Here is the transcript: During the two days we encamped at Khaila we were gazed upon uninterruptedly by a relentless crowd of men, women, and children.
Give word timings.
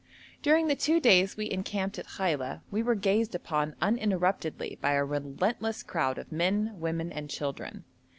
During 0.41 0.65
the 0.65 0.73
two 0.75 0.99
days 0.99 1.37
we 1.37 1.51
encamped 1.51 1.99
at 1.99 2.07
Khaila 2.07 2.61
we 2.71 2.81
were 2.81 2.95
gazed 2.95 3.35
upon 3.35 3.75
uninterruptedly 3.83 4.79
by 4.81 4.93
a 4.93 5.05
relentless 5.05 5.83
crowd 5.83 6.17
of 6.17 6.31
men, 6.31 6.79
women, 6.79 7.11
and 7.11 7.29
children. 7.29 7.83